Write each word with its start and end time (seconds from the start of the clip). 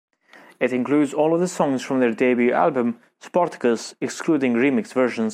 It 0.59 0.73
includes 0.73 1.13
all 1.13 1.31
of 1.33 1.39
the 1.41 1.47
songs 1.47 1.83
from 1.83 1.99
their 1.99 2.11
debut 2.11 2.51
album, 2.51 2.99
"Spartacus", 3.19 3.93
excluding 4.01 4.55
remix 4.55 4.93
versions. 4.95 5.29